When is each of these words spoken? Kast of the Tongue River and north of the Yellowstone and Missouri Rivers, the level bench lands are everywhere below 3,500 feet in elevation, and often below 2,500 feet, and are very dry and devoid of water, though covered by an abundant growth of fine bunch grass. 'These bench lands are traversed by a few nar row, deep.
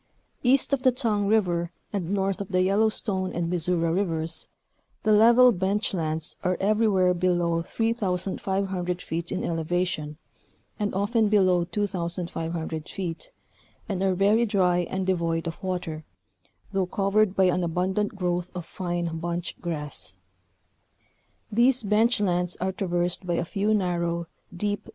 Kast 0.43 0.73
of 0.73 0.81
the 0.81 0.91
Tongue 0.91 1.27
River 1.27 1.71
and 1.93 2.09
north 2.09 2.41
of 2.41 2.47
the 2.47 2.63
Yellowstone 2.63 3.31
and 3.33 3.51
Missouri 3.51 3.91
Rivers, 3.93 4.47
the 5.03 5.11
level 5.11 5.51
bench 5.51 5.93
lands 5.93 6.35
are 6.43 6.57
everywhere 6.59 7.13
below 7.13 7.61
3,500 7.61 8.99
feet 8.99 9.31
in 9.31 9.43
elevation, 9.43 10.17
and 10.79 10.95
often 10.95 11.29
below 11.29 11.63
2,500 11.65 12.89
feet, 12.89 13.31
and 13.87 14.01
are 14.01 14.15
very 14.15 14.43
dry 14.47 14.87
and 14.89 15.05
devoid 15.05 15.45
of 15.45 15.61
water, 15.61 16.03
though 16.71 16.87
covered 16.87 17.35
by 17.35 17.43
an 17.43 17.63
abundant 17.63 18.15
growth 18.15 18.49
of 18.55 18.65
fine 18.65 19.19
bunch 19.19 19.53
grass. 19.61 20.17
'These 21.51 21.83
bench 21.83 22.19
lands 22.19 22.57
are 22.59 22.71
traversed 22.71 23.27
by 23.27 23.35
a 23.35 23.45
few 23.45 23.71
nar 23.71 23.99
row, 23.99 24.25
deep. 24.51 24.89